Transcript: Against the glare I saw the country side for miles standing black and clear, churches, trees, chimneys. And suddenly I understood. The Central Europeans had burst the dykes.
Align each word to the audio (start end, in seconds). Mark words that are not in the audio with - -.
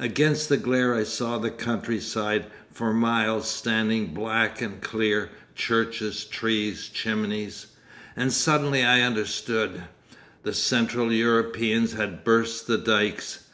Against 0.00 0.48
the 0.48 0.56
glare 0.56 0.96
I 0.96 1.04
saw 1.04 1.38
the 1.38 1.48
country 1.48 2.00
side 2.00 2.46
for 2.72 2.92
miles 2.92 3.48
standing 3.48 4.08
black 4.12 4.60
and 4.60 4.80
clear, 4.80 5.30
churches, 5.54 6.24
trees, 6.24 6.88
chimneys. 6.88 7.66
And 8.16 8.32
suddenly 8.32 8.82
I 8.82 9.02
understood. 9.02 9.84
The 10.42 10.54
Central 10.54 11.12
Europeans 11.12 11.92
had 11.92 12.24
burst 12.24 12.66
the 12.66 12.78
dykes. 12.78 13.44